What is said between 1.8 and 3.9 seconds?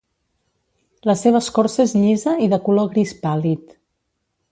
és llisa i de color gris pàl·lid.